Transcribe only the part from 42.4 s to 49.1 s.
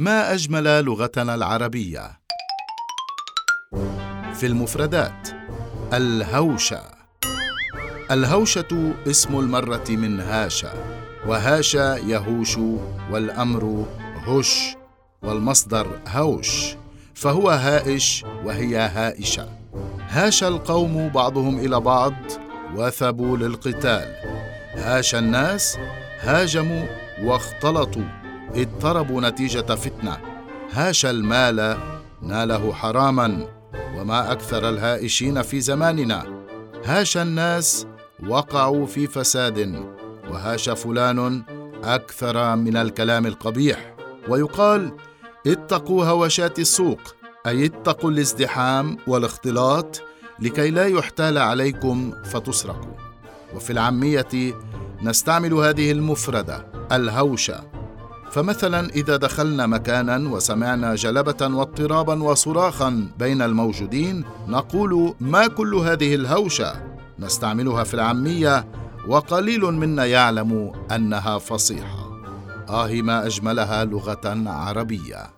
من الكلام القبيح. ويقال اتقوا هوشات السوق أي اتقوا الازدحام